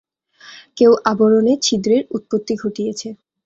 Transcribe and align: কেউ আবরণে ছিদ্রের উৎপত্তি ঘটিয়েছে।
কেউ 0.77 0.91
আবরণে 1.11 1.53
ছিদ্রের 1.65 2.03
উৎপত্তি 2.11 2.53
ঘটিয়েছে। 2.57 3.07